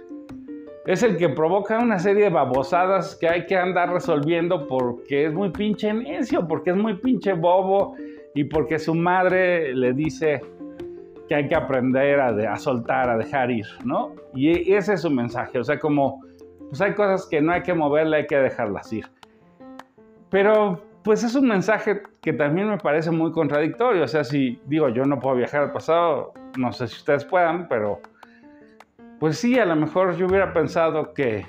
es 0.87 1.03
el 1.03 1.17
que 1.17 1.31
provoca 1.31 1.79
una 1.79 1.99
serie 1.99 2.25
de 2.25 2.31
babosadas 2.31 3.17
que 3.17 3.29
hay 3.29 3.47
que 3.47 3.57
andar 3.57 3.93
resolviendo 3.93 4.67
porque 4.67 5.27
es 5.27 5.33
muy 5.33 5.51
pinche 5.51 5.93
necio, 5.93 6.47
porque 6.47 6.71
es 6.71 6.77
muy 6.77 6.95
pinche 6.99 7.33
bobo 7.33 7.97
y 8.35 8.45
porque 8.45 8.79
su 8.79 8.95
madre 8.95 9.75
le 9.75 9.95
dice 9.95 10.43
que 11.29 11.35
hay 11.35 11.49
que 11.49 11.55
aprender 11.55 12.21
a, 12.21 12.57
soltar, 12.57 13.09
a 13.09 13.17
dejar 13.17 13.51
ir, 13.51 13.67
¿no? 13.85 14.13
Y 14.35 14.73
ese 14.75 14.95
es 14.95 15.01
su 15.03 15.11
mensaje, 15.11 15.59
o 15.59 15.65
sea, 15.65 15.79
como, 15.79 16.21
pues 16.69 16.81
hay 16.83 16.93
cosas 16.93 17.27
que 17.27 17.41
no 17.41 17.53
hay 17.53 17.63
que 17.63 17.73
moverle, 17.73 18.19
hay 18.19 18.27
que 18.27 18.37
dejarlas 18.37 18.93
ir. 18.93 19.07
Pero, 20.29 20.83
pues 21.03 21.23
es 21.25 21.35
un 21.35 21.49
mensaje 21.49 22.03
que 22.21 22.35
también 22.35 22.69
me 22.69 22.77
parece 22.77 23.11
muy 23.11 23.33
contradictorio, 23.33 24.05
o 24.05 24.09
sea, 24.09 24.23
si 24.23 24.61
digo, 24.67 24.91
yo 24.91 25.05
no 25.05 25.19
puedo 25.19 25.37
viajar 25.37 25.63
al 25.63 25.73
pasado, 25.73 26.35
no 26.59 26.73
sé 26.73 26.89
si 26.89 26.97
ustedes 26.97 27.25
puedan, 27.25 27.69
pero, 27.69 28.01
pues 29.25 29.39
sí, 29.39 29.59
a 29.59 29.65
lo 29.65 29.75
mejor 29.75 30.17
yo 30.19 30.27
hubiera 30.27 30.53
pensado 30.53 31.15
que, 31.15 31.47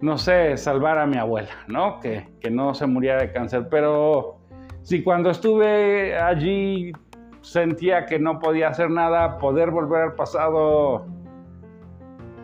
no 0.00 0.16
sé, 0.16 0.56
salvar 0.56 0.96
a 0.96 1.06
mi 1.06 1.16
abuela, 1.16 1.50
¿no? 1.66 1.98
Que, 1.98 2.28
que 2.40 2.52
no 2.52 2.72
se 2.72 2.86
muriera 2.86 3.20
de 3.20 3.32
cáncer, 3.32 3.66
pero 3.68 4.36
si 4.82 5.02
cuando 5.02 5.30
estuve 5.30 6.16
allí 6.16 6.92
sentía 7.40 8.06
que 8.06 8.20
no 8.20 8.38
podía 8.38 8.68
hacer 8.68 8.90
nada, 8.90 9.38
poder 9.38 9.72
volver 9.72 10.02
al 10.02 10.14
pasado 10.14 11.04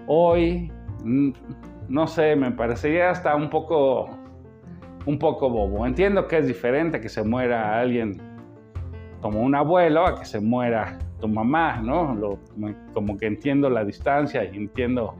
hoy, 0.09 0.73
no 1.05 2.09
sé, 2.09 2.35
me 2.35 2.51
parecería 2.51 3.11
hasta 3.11 3.37
un 3.37 3.51
poco, 3.51 4.11
un 5.07 5.17
poco 5.17 5.49
bobo. 5.49 5.87
Entiendo 5.87 6.27
que 6.27 6.39
es 6.39 6.47
diferente 6.49 7.01
que 7.01 7.09
se 7.09 7.23
muera 7.23 7.79
alguien 7.79 8.21
como 9.21 9.43
un 9.43 9.55
abuelo 9.55 10.09
a 10.09 10.19
que 10.19 10.25
se 10.25 10.41
muera 10.41 10.99
tu 11.21 11.29
mamá, 11.29 11.81
¿no? 11.83 12.39
como 12.93 13.17
que 13.17 13.27
entiendo 13.27 13.71
la 13.71 13.85
distancia 13.85 14.45
y 14.45 14.57
entiendo 14.57 15.15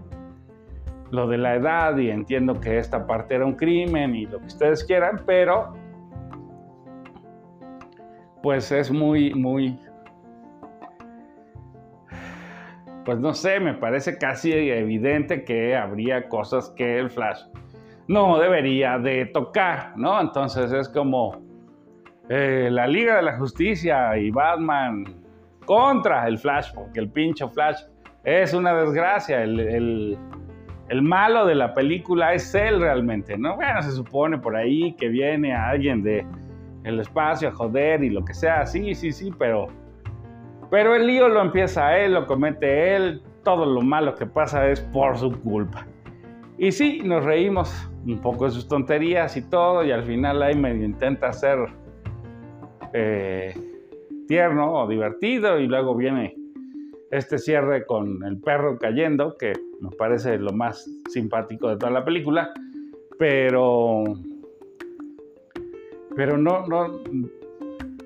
lo 1.11 1.27
de 1.29 1.39
la 1.39 1.55
edad 1.57 1.97
y 1.99 2.11
entiendo 2.11 2.61
que 2.61 2.79
esta 2.79 3.07
parte 3.07 3.35
era 3.35 3.45
un 3.45 3.55
crimen 3.55 4.15
y 4.15 4.27
lo 4.27 4.39
que 4.39 4.47
ustedes 4.47 4.85
quieran, 4.85 5.23
pero 5.27 5.75
pues 8.43 8.73
es 8.73 8.91
muy, 8.91 9.35
muy, 9.35 9.79
pues 13.05 13.19
no 13.19 13.35
sé, 13.35 13.61
me 13.61 13.75
parece 13.75 14.19
casi 14.19 14.53
evidente 14.53 15.45
que 15.45 15.77
habría 15.77 16.29
cosas 16.29 16.71
que 16.71 16.99
el 16.99 17.11
Flash 17.11 17.43
no 18.09 18.39
debería 18.39 18.99
de 18.99 19.27
tocar, 19.27 19.97
¿no? 19.97 20.21
Entonces 20.21 20.73
es 20.73 20.89
como 20.89 21.43
eh, 22.29 22.69
la 22.71 22.87
Liga 22.87 23.17
de 23.17 23.23
la 23.23 23.37
Justicia 23.37 24.17
y 24.17 24.31
Batman 24.31 25.05
contra 25.71 26.27
el 26.27 26.37
Flash, 26.37 26.73
porque 26.75 26.99
el 26.99 27.09
pincho 27.11 27.49
Flash 27.49 27.83
es 28.25 28.53
una 28.55 28.75
desgracia, 28.75 29.41
el, 29.45 30.19
el 30.89 31.03
malo 31.03 31.47
de 31.47 31.55
la 31.55 31.75
película 31.75 32.35
es 32.35 32.53
él 32.57 32.81
realmente, 32.81 33.39
¿no? 33.39 33.55
Bueno, 33.55 33.81
se 33.81 33.93
supone 33.93 34.37
por 34.39 34.57
ahí 34.57 34.95
que 34.95 35.07
viene 35.07 35.55
alguien 35.55 36.03
de 36.03 36.27
el 36.83 36.99
espacio 36.99 37.51
a 37.51 37.53
joder 37.53 38.03
y 38.03 38.11
lo 38.11 38.25
que 38.25 38.35
sea, 38.35 38.67
sí, 38.67 38.97
sí, 38.97 39.13
sí, 39.13 39.31
pero, 39.39 39.69
pero 40.73 40.97
el 40.97 41.07
lío 41.07 41.29
lo 41.29 41.41
empieza 41.41 41.97
él, 41.97 42.15
lo 42.15 42.27
comete 42.27 42.97
él, 42.97 43.23
todo 43.45 43.65
lo 43.65 43.81
malo 43.81 44.17
que 44.17 44.27
pasa 44.27 44.69
es 44.69 44.81
por 44.81 45.19
su 45.19 45.31
culpa. 45.41 45.87
Y 46.59 46.73
sí, 46.73 47.01
nos 47.05 47.25
reímos 47.25 47.89
un 48.05 48.19
poco 48.19 48.47
de 48.47 48.51
sus 48.51 48.67
tonterías 48.67 49.37
y 49.37 49.49
todo, 49.49 49.85
y 49.85 49.93
al 49.93 50.03
final 50.03 50.43
ahí 50.43 50.57
medio 50.57 50.85
intenta 50.85 51.33
ser 51.33 51.61
eh, 52.93 53.55
tierno 54.31 54.73
o 54.75 54.87
divertido, 54.87 55.59
y 55.59 55.67
luego 55.67 55.97
viene 55.97 56.37
este 57.11 57.37
cierre 57.37 57.85
con 57.85 58.23
el 58.23 58.41
perro 58.41 58.79
cayendo, 58.79 59.37
que 59.37 59.55
me 59.81 59.91
parece 59.91 60.39
lo 60.39 60.53
más 60.53 60.89
simpático 61.09 61.69
de 61.69 61.77
toda 61.77 61.91
la 61.91 62.05
película, 62.05 62.53
pero 63.19 64.05
pero 66.15 66.39
no, 66.39 66.65
no, 66.69 67.01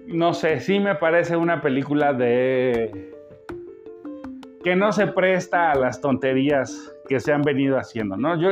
no 0.07 0.33
sé, 0.33 0.61
sí 0.61 0.81
me 0.81 0.95
parece 0.95 1.37
una 1.37 1.61
película 1.61 2.15
de, 2.15 3.13
que 4.63 4.75
no 4.75 4.93
se 4.93 5.09
presta 5.09 5.73
a 5.73 5.75
las 5.75 6.01
tonterías 6.01 6.91
que 7.07 7.21
se 7.21 7.35
han 7.35 7.43
venido 7.43 7.77
haciendo, 7.77 8.17
¿no? 8.17 8.41
Yo, 8.41 8.49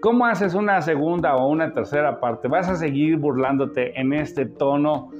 ¿Cómo 0.00 0.26
haces 0.26 0.54
una 0.54 0.80
segunda 0.82 1.34
o 1.34 1.48
una 1.48 1.72
tercera 1.72 2.20
parte? 2.20 2.46
¿Vas 2.46 2.68
a 2.68 2.76
seguir 2.76 3.16
burlándote 3.16 3.98
en 3.98 4.12
este 4.12 4.46
tono 4.46 5.10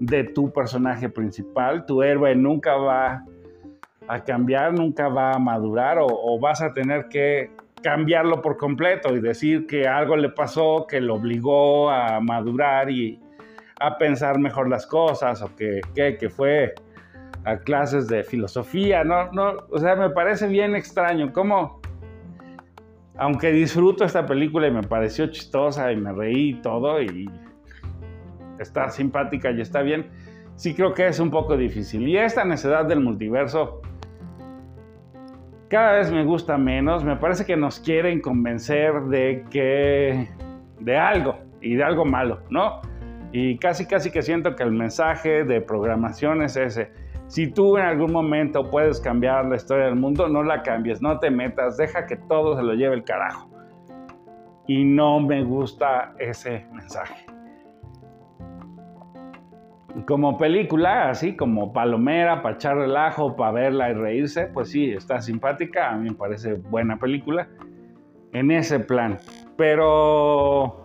de 0.00 0.24
tu 0.24 0.52
personaje 0.52 1.08
principal? 1.08 1.86
¿Tu 1.86 2.02
héroe 2.02 2.34
nunca 2.34 2.76
va 2.76 3.24
a 4.08 4.24
cambiar, 4.24 4.72
nunca 4.72 5.08
va 5.08 5.32
a 5.32 5.38
madurar 5.38 5.98
o, 6.00 6.38
vas 6.40 6.62
a 6.62 6.72
tener 6.72 7.08
que 7.08 7.50
cambiarlo 7.82 8.40
por 8.40 8.56
completo 8.56 9.14
y 9.14 9.20
decir 9.20 9.66
que 9.66 9.86
algo 9.86 10.16
le 10.16 10.30
pasó 10.30 10.86
que 10.88 11.00
lo 11.00 11.14
obligó 11.16 11.90
a 11.90 12.18
madurar 12.20 12.90
y 12.90 13.20
a 13.78 13.96
pensar 13.98 14.38
mejor 14.38 14.68
las 14.68 14.86
cosas 14.86 15.42
o 15.42 15.54
que, 15.54 15.80
que, 15.94 16.28
fue 16.30 16.74
a 17.44 17.58
clases 17.58 18.08
de 18.08 18.24
filosofía, 18.24 19.04
no, 19.04 19.30
no, 19.32 19.52
o 19.70 19.78
sea, 19.78 19.94
me 19.94 20.10
parece 20.10 20.48
bien 20.48 20.74
extraño 20.74 21.32
cómo 21.32 21.80
aunque 23.18 23.52
disfruto 23.52 24.04
esta 24.04 24.24
película 24.26 24.68
y 24.68 24.70
me 24.70 24.82
pareció 24.82 25.26
chistosa 25.26 25.92
y 25.92 25.96
me 25.96 26.12
reí 26.12 26.50
y 26.50 26.54
todo 26.54 27.02
y 27.02 27.28
está 28.58 28.88
simpática 28.90 29.50
y 29.50 29.60
está 29.60 29.82
bien, 29.82 30.06
sí 30.56 30.74
creo 30.74 30.94
que 30.94 31.06
es 31.06 31.20
un 31.20 31.30
poco 31.30 31.56
difícil. 31.56 32.06
Y 32.08 32.16
esta 32.16 32.44
necedad 32.44 32.84
del 32.86 33.00
multiverso 33.00 33.80
cada 35.68 35.92
vez 35.98 36.10
me 36.10 36.24
gusta 36.24 36.56
menos. 36.56 37.04
Me 37.04 37.16
parece 37.16 37.44
que 37.44 37.56
nos 37.56 37.78
quieren 37.80 38.20
convencer 38.20 39.02
de 39.04 39.44
que 39.50 40.28
de 40.80 40.96
algo 40.96 41.36
y 41.60 41.74
de 41.74 41.84
algo 41.84 42.04
malo, 42.04 42.40
¿no? 42.50 42.80
Y 43.32 43.58
casi 43.58 43.86
casi 43.86 44.10
que 44.10 44.22
siento 44.22 44.56
que 44.56 44.62
el 44.62 44.72
mensaje 44.72 45.44
de 45.44 45.60
programación 45.60 46.42
es 46.42 46.56
ese 46.56 46.90
si 47.28 47.46
tú 47.46 47.76
en 47.76 47.84
algún 47.84 48.10
momento 48.10 48.70
puedes 48.70 49.00
cambiar 49.00 49.44
la 49.44 49.56
historia 49.56 49.84
del 49.84 49.96
mundo, 49.96 50.28
no 50.28 50.42
la 50.42 50.62
cambies, 50.62 51.02
no 51.02 51.18
te 51.18 51.30
metas, 51.30 51.76
deja 51.76 52.06
que 52.06 52.16
todo 52.16 52.56
se 52.56 52.62
lo 52.62 52.72
lleve 52.72 52.96
el 52.96 53.04
carajo. 53.04 53.50
Y 54.66 54.84
no 54.84 55.20
me 55.20 55.44
gusta 55.44 56.14
ese 56.18 56.66
mensaje. 56.72 57.27
Como 60.08 60.38
película, 60.38 61.10
así 61.10 61.36
como 61.36 61.70
palomera, 61.74 62.40
para 62.40 62.54
echar 62.54 62.78
relajo, 62.78 63.36
para 63.36 63.52
verla 63.52 63.90
y 63.90 63.92
reírse, 63.92 64.46
pues 64.46 64.70
sí, 64.70 64.90
está 64.90 65.20
simpática, 65.20 65.90
a 65.90 65.98
mí 65.98 66.08
me 66.08 66.14
parece 66.14 66.54
buena 66.54 66.96
película 66.98 67.46
en 68.32 68.50
ese 68.50 68.80
plan. 68.80 69.18
Pero, 69.58 70.82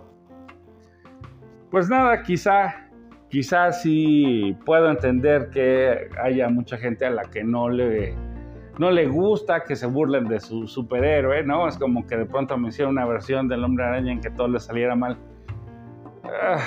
pues 1.72 1.90
nada, 1.90 2.22
quizá 2.22 2.90
quizás 3.30 3.82
sí 3.82 4.58
puedo 4.66 4.92
entender 4.92 5.50
que 5.52 6.10
haya 6.22 6.50
mucha 6.50 6.76
gente 6.76 7.06
a 7.06 7.10
la 7.10 7.24
que 7.24 7.46
no 7.46 7.70
le, 7.70 8.16
no 8.78 8.92
le 8.92 9.08
gusta 9.08 9.64
que 9.64 9.78
se 9.78 9.88
burlen 9.88 10.28
de 10.28 10.42
su 10.42 10.68
superhéroe, 10.68 11.44
¿no? 11.44 11.66
Es 11.66 11.78
como 11.78 12.06
que 12.06 12.18
de 12.18 12.26
pronto 12.26 12.58
me 12.58 12.68
hiciera 12.68 12.92
una 12.92 13.06
versión 13.06 13.48
del 13.48 13.64
hombre 13.64 13.86
araña 13.86 14.12
en 14.12 14.20
que 14.20 14.32
todo 14.32 14.50
le 14.50 14.60
saliera 14.60 14.98
mal. 14.98 15.18
Ah, 16.26 16.60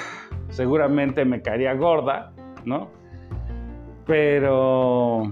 seguramente 0.49 1.27
me 1.27 1.43
caería 1.43 1.75
gorda, 1.75 2.33
¿no? 2.67 2.91
Pero, 4.07 5.23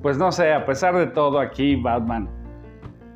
pues 0.00 0.16
no 0.16 0.32
sé, 0.32 0.52
a 0.52 0.64
pesar 0.64 0.96
de 0.96 1.06
todo 1.08 1.38
aquí 1.38 1.76
Batman 1.76 2.28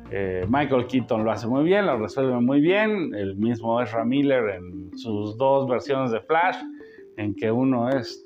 eh, 0.09 0.45
Michael 0.47 0.87
Keaton 0.87 1.25
lo 1.25 1.31
hace 1.31 1.47
muy 1.47 1.63
bien, 1.63 1.85
lo 1.85 1.97
resuelve 1.97 2.39
muy 2.39 2.61
bien. 2.61 3.13
El 3.13 3.35
mismo 3.35 3.81
Ezra 3.81 4.05
Miller 4.05 4.49
en 4.49 4.97
sus 4.97 5.37
dos 5.37 5.67
versiones 5.67 6.11
de 6.11 6.21
Flash, 6.21 6.57
en 7.17 7.35
que 7.35 7.51
uno 7.51 7.89
es 7.89 8.25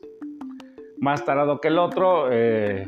más 0.97 1.25
tarado 1.25 1.59
que 1.59 1.69
el 1.69 1.79
otro. 1.79 2.27
Eh, 2.31 2.87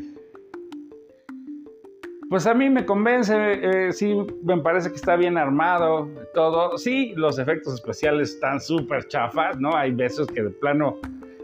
pues 2.34 2.48
a 2.48 2.56
mí 2.56 2.68
me 2.68 2.84
convence, 2.84 3.36
eh, 3.38 3.94
sí, 3.94 4.18
me 4.42 4.58
parece 4.58 4.90
que 4.90 4.96
está 4.96 5.16
bien 5.16 5.38
armado, 5.38 6.10
todo. 6.34 6.80
Sí, 6.80 7.14
los 7.16 7.38
efectos 7.38 7.76
especiales 7.76 8.32
están 8.32 8.60
súper 8.60 9.08
chafas, 9.08 9.60
¿no? 9.60 9.76
Hay 9.76 9.92
veces 9.92 10.26
que 10.26 10.42
de 10.42 10.50
plano 10.50 10.98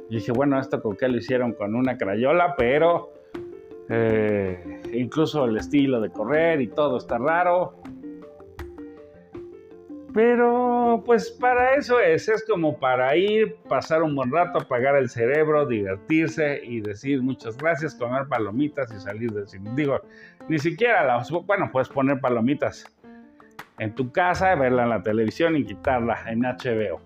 dije, 0.10 0.32
bueno, 0.32 0.60
esto 0.60 0.82
con 0.82 0.98
qué 0.98 1.08
lo 1.08 1.18
hicieron 1.18 1.54
con 1.54 1.76
una 1.76 1.96
crayola, 1.96 2.56
pero 2.58 3.14
eh, 3.88 4.82
incluso 4.92 5.46
el 5.46 5.58
estilo 5.58 6.02
de 6.02 6.10
correr 6.10 6.60
y 6.60 6.70
todo 6.70 6.98
está 6.98 7.20
raro. 7.20 7.79
Pero 10.20 11.02
pues 11.06 11.32
para 11.32 11.76
eso 11.76 11.98
es, 12.02 12.28
es 12.28 12.46
como 12.46 12.78
para 12.78 13.16
ir, 13.16 13.56
pasar 13.70 14.04
un 14.04 14.18
buen 14.18 14.30
rato, 14.30 14.60
apagar 14.60 14.98
el 14.98 15.10
cerebro, 15.10 15.66
divertirse 15.66 16.60
y 16.62 16.82
decir 16.82 17.22
muchas 17.22 17.58
gracias, 17.58 17.96
comer 17.96 18.28
palomitas 18.28 18.92
y 18.92 19.00
salir 19.00 19.32
del 19.32 19.48
cine. 19.48 19.72
Digo, 19.76 20.02
ni 20.50 20.60
siquiera 20.60 21.06
las, 21.06 21.32
bueno, 21.32 21.70
puedes 21.72 21.88
poner 21.88 22.20
palomitas 22.20 22.84
en 23.78 23.96
tu 23.96 24.12
casa, 24.12 24.56
verla 24.56 24.84
en 24.84 24.90
la 24.90 25.02
televisión 25.02 25.56
y 25.56 25.64
quitarla 25.64 26.20
en 26.28 26.42
HBO. 26.42 27.00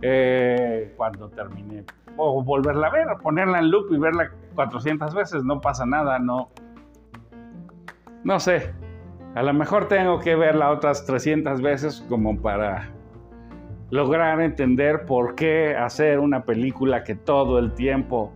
Eh, 0.00 0.94
cuando 0.96 1.28
termine 1.28 1.84
o 2.16 2.42
volverla 2.42 2.86
a 2.86 2.90
ver, 2.90 3.06
ponerla 3.22 3.58
en 3.58 3.70
loop 3.70 3.92
y 3.92 3.98
verla 3.98 4.32
400 4.54 5.14
veces, 5.14 5.44
no 5.44 5.60
pasa 5.60 5.84
nada, 5.84 6.18
no. 6.18 6.48
No 8.24 8.40
sé. 8.40 8.72
A 9.38 9.42
lo 9.44 9.54
mejor 9.54 9.86
tengo 9.86 10.18
que 10.18 10.34
verla 10.34 10.72
otras 10.72 11.06
300 11.06 11.62
veces 11.62 12.04
como 12.08 12.42
para 12.42 12.90
lograr 13.88 14.40
entender 14.40 15.04
por 15.06 15.36
qué 15.36 15.76
hacer 15.76 16.18
una 16.18 16.42
película 16.42 17.04
que 17.04 17.14
todo 17.14 17.60
el 17.60 17.72
tiempo 17.72 18.32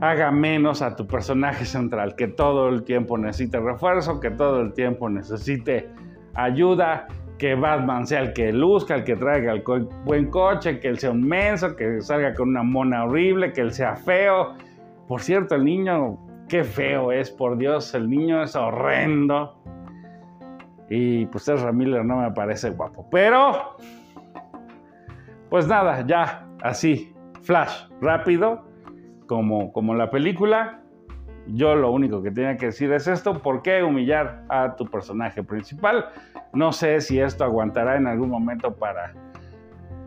haga 0.00 0.30
menos 0.30 0.80
a 0.80 0.96
tu 0.96 1.06
personaje 1.06 1.66
central, 1.66 2.16
que 2.16 2.28
todo 2.28 2.70
el 2.70 2.84
tiempo 2.84 3.18
necesite 3.18 3.60
refuerzo, 3.60 4.20
que 4.20 4.30
todo 4.30 4.62
el 4.62 4.72
tiempo 4.72 5.10
necesite 5.10 5.90
ayuda, 6.32 7.06
que 7.36 7.54
Batman 7.54 8.06
sea 8.06 8.20
el 8.20 8.32
que 8.32 8.54
luzca, 8.54 8.94
el 8.94 9.04
que 9.04 9.16
traiga 9.16 9.52
el 9.52 9.62
buen 10.06 10.30
coche, 10.30 10.80
que 10.80 10.88
él 10.88 10.98
sea 10.98 11.10
un 11.10 11.28
menso, 11.28 11.76
que 11.76 12.00
salga 12.00 12.32
con 12.32 12.48
una 12.48 12.62
mona 12.62 13.04
horrible, 13.04 13.52
que 13.52 13.60
él 13.60 13.70
sea 13.70 13.96
feo. 13.96 14.54
Por 15.06 15.20
cierto, 15.20 15.56
el 15.56 15.64
niño, 15.66 16.16
qué 16.48 16.64
feo 16.64 17.12
es, 17.12 17.30
por 17.30 17.58
Dios, 17.58 17.94
el 17.94 18.08
niño 18.08 18.42
es 18.42 18.56
horrendo. 18.56 19.60
Y 20.88 21.26
pues 21.26 21.48
Ezra 21.48 21.72
Miller 21.72 22.04
no 22.04 22.18
me 22.18 22.30
parece 22.30 22.70
guapo. 22.70 23.06
Pero, 23.10 23.76
pues 25.48 25.66
nada, 25.66 26.04
ya, 26.06 26.46
así, 26.62 27.14
flash, 27.42 27.86
rápido, 28.00 28.66
como, 29.26 29.72
como 29.72 29.94
la 29.94 30.10
película. 30.10 30.80
Yo 31.46 31.74
lo 31.74 31.90
único 31.90 32.22
que 32.22 32.30
tenía 32.30 32.56
que 32.56 32.66
decir 32.66 32.90
es 32.92 33.06
esto, 33.06 33.42
¿por 33.42 33.60
qué 33.60 33.82
humillar 33.82 34.44
a 34.48 34.76
tu 34.76 34.86
personaje 34.86 35.42
principal? 35.42 36.06
No 36.54 36.72
sé 36.72 37.00
si 37.02 37.20
esto 37.20 37.44
aguantará 37.44 37.96
en 37.96 38.06
algún 38.06 38.30
momento 38.30 38.74
para, 38.74 39.12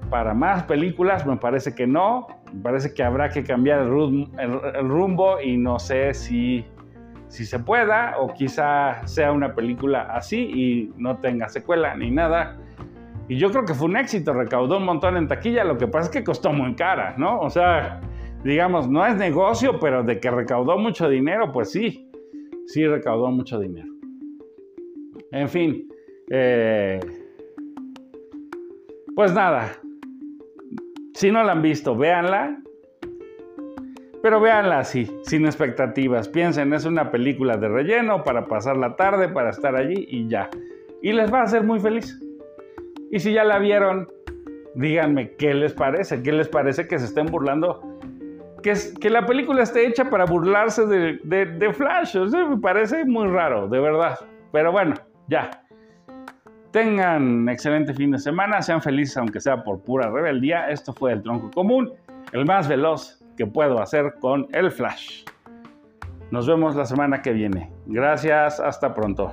para 0.10 0.34
más 0.34 0.64
películas, 0.64 1.28
me 1.28 1.38
parece 1.38 1.76
que 1.76 1.86
no, 1.86 2.28
me 2.52 2.62
parece 2.62 2.94
que 2.94 3.04
habrá 3.04 3.30
que 3.30 3.44
cambiar 3.44 3.82
el 3.82 4.90
rumbo, 4.90 5.40
y 5.40 5.58
no 5.58 5.78
sé 5.78 6.16
si, 6.16 6.66
si 7.28 7.46
se 7.46 7.60
pueda 7.60 8.16
o 8.20 8.34
quizá 8.34 9.06
sea 9.06 9.32
una 9.32 9.54
película 9.54 10.04
así 10.14 10.38
y 10.38 10.94
no 10.98 11.18
tenga 11.18 11.50
secuela 11.50 11.96
ni 11.96 12.12
nada. 12.12 12.58
Y 13.28 13.38
yo 13.38 13.52
creo 13.52 13.66
que 13.66 13.74
fue 13.74 13.88
un 13.88 13.98
éxito, 13.98 14.34
recaudó 14.34 14.78
un 14.78 14.86
montón 14.86 15.18
en 15.18 15.28
taquilla, 15.28 15.64
lo 15.64 15.78
que 15.78 15.88
pasa 15.88 16.06
es 16.06 16.12
que 16.12 16.24
costó 16.24 16.54
muy 16.54 16.76
cara, 16.76 17.16
¿no? 17.18 17.40
O 17.42 17.50
sea, 17.50 18.00
digamos, 18.44 18.90
no 18.90 19.06
es 19.06 19.16
negocio, 19.16 19.80
pero 19.80 20.04
de 20.04 20.20
que 20.20 20.32
recaudó 20.32 20.78
mucho 20.78 21.10
dinero, 21.10 21.52
pues 21.52 21.72
sí, 21.72 22.10
sí 22.68 22.88
recaudó 22.88 23.30
mucho 23.30 23.60
dinero. 23.60 23.92
En 25.32 25.50
fin, 25.50 25.90
eh, 26.30 27.00
pues 29.14 29.34
nada, 29.34 29.74
si 31.14 31.32
no 31.32 31.44
la 31.44 31.52
han 31.52 31.62
visto, 31.62 31.98
véanla, 31.98 32.62
pero 34.22 34.40
véanla 34.40 34.80
así, 34.80 35.10
sin 35.24 35.46
expectativas. 35.46 36.28
Piensen, 36.28 36.74
es 36.74 36.86
una 36.86 37.12
película 37.12 37.58
de 37.58 37.68
relleno 37.68 38.24
para 38.24 38.46
pasar 38.46 38.78
la 38.78 38.96
tarde, 38.96 39.30
para 39.30 39.52
estar 39.52 39.76
allí 39.76 40.06
y 40.10 40.28
ya. 40.28 40.50
Y 41.02 41.14
les 41.14 41.32
va 41.32 41.42
a 41.42 41.44
hacer 41.44 41.64
muy 41.64 41.80
feliz. 41.80 42.20
Y 43.12 43.20
si 43.20 43.34
ya 43.34 43.44
la 43.44 43.60
vieron, 43.60 44.08
díganme 44.76 45.36
qué 45.36 45.54
les 45.54 45.74
parece, 45.74 46.22
qué 46.24 46.32
les 46.32 46.48
parece 46.48 46.88
que 46.88 47.00
se 47.00 47.06
estén 47.06 47.28
burlando 47.28 47.98
que, 49.00 49.10
la 49.10 49.26
película 49.26 49.64
esté 49.64 49.88
hecha 49.88 50.10
para 50.10 50.26
burlarse 50.26 50.86
de, 50.86 51.74
Flash. 51.74 52.16
me 52.16 52.58
parece 52.58 53.06
muy 53.06 53.28
raro, 53.28 53.68
de 53.68 53.80
verdad. 53.80 54.18
Pero 54.52 54.72
bueno, 54.72 54.96
ya. 55.28 55.50
Tengan 56.72 57.48
excelente 57.50 57.94
fin 57.94 58.12
de 58.12 58.20
semana, 58.20 58.62
sean 58.62 58.82
felices 58.82 59.18
aunque 59.18 59.40
sea 59.40 59.64
por 59.64 59.82
pura 59.82 60.10
rebeldía. 60.10 60.70
Esto 60.70 60.94
fue 60.94 61.14
el 61.14 61.24
tronco 61.24 61.50
común, 61.52 61.92
el 62.34 62.46
más 62.46 62.68
veloz 62.68 63.17
que 63.38 63.46
puedo 63.48 63.80
hacer 63.80 64.16
con 64.20 64.48
el 64.52 64.72
Flash. 64.72 65.24
Nos 66.32 66.46
vemos 66.46 66.76
la 66.76 66.86
semana 66.86 67.22
que 67.22 67.32
viene. 67.32 67.72
Gracias, 67.86 68.60
hasta 68.60 68.94
pronto. 68.94 69.32